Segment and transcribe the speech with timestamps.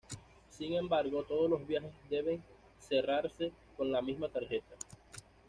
[0.49, 2.41] Sin embargo todos los viajes deben
[2.79, 4.75] "cerrarse" con la misma tarjeta.